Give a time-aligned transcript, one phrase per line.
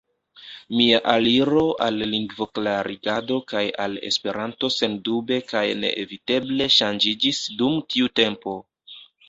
[0.77, 8.59] Mia aliro al lingvoklarigado kaj al Esperanto sendube kaj neeviteble ŝanĝiĝis dum tiu tempo.